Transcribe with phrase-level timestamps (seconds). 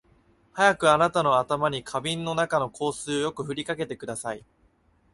[0.55, 4.43] 早くあなたの頭に瓶の中の香水をよく振りかけてください